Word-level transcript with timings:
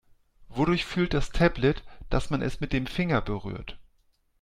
Wodurch 0.49 0.85
fühlt 0.85 1.13
das 1.13 1.29
Tablet, 1.29 1.83
dass 2.09 2.31
man 2.31 2.41
es 2.41 2.59
mit 2.59 2.73
dem 2.73 2.87
Finger 2.87 3.21
berührt? 3.21 3.77